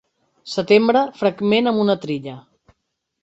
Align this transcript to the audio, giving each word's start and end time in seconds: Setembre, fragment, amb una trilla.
Setembre, 0.53 1.03
fragment, 1.19 1.71
amb 1.73 1.83
una 1.83 1.97
trilla. 2.07 2.33